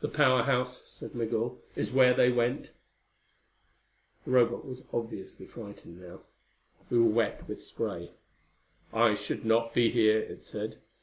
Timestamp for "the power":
0.00-0.44